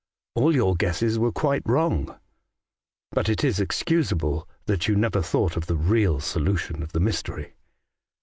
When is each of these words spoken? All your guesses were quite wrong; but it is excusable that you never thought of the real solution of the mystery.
All 0.33 0.55
your 0.55 0.73
guesses 0.75 1.19
were 1.19 1.31
quite 1.31 1.61
wrong; 1.63 2.17
but 3.11 3.29
it 3.29 3.43
is 3.43 3.59
excusable 3.59 4.49
that 4.65 4.87
you 4.87 4.95
never 4.95 5.21
thought 5.21 5.55
of 5.55 5.67
the 5.67 5.75
real 5.77 6.19
solution 6.19 6.81
of 6.81 6.93
the 6.93 6.99
mystery. 6.99 7.53